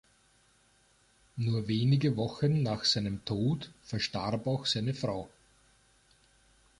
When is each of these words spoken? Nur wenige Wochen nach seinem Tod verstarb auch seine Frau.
Nur 1.35 1.67
wenige 1.67 2.17
Wochen 2.17 2.63
nach 2.63 2.85
seinem 2.85 3.23
Tod 3.23 3.69
verstarb 3.83 4.47
auch 4.47 4.65
seine 4.65 4.95
Frau. 4.95 5.29